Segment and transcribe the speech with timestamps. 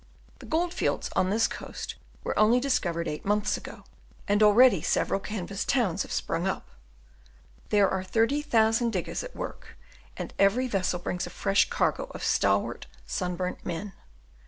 [0.39, 1.93] The gold fields on this coast
[2.23, 3.83] were only discovered eight months ago,
[4.27, 6.67] and already several canvas towns have sprung up;
[7.69, 9.77] there are thirty thousand diggers at work,
[10.17, 13.93] and every vessel brings a fresh cargo of stalwart, sun burnt men.